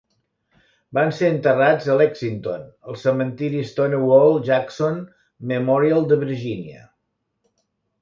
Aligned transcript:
Va 0.97 1.03
ser 1.17 1.29
enterrat 1.33 1.85
a 1.93 1.97
Lexington, 1.99 2.65
al 2.93 2.99
cementiri 3.03 3.61
Stonewall 3.75 4.43
Jackson 4.51 5.01
Memorial 5.55 6.13
de 6.15 6.23
Virgínia. 6.27 6.87